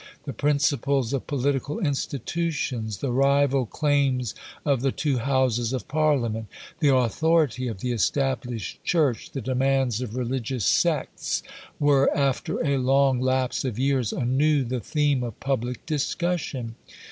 The 0.23 0.33
principles 0.33 1.13
of 1.13 1.27
political 1.27 1.77
institutions, 1.79 2.97
the 3.01 3.11
rival 3.11 3.67
claims 3.67 4.33
of 4.65 4.81
the 4.81 4.91
two 4.91 5.19
Houses 5.19 5.73
of 5.73 5.87
Parliament, 5.87 6.47
the 6.79 6.91
authority 6.95 7.67
of 7.67 7.81
the 7.81 7.91
Established 7.91 8.83
Church, 8.83 9.29
the 9.29 9.41
demands 9.41 10.01
of 10.01 10.15
religious 10.15 10.65
sects, 10.65 11.43
were, 11.79 12.09
after 12.17 12.59
a 12.65 12.79
long 12.79 13.19
lapse 13.21 13.63
of 13.63 13.77
years, 13.77 14.11
anew 14.11 14.63
the 14.63 14.79
theme 14.79 15.21
of 15.21 15.39
public 15.39 15.85
discussion. 15.85 16.73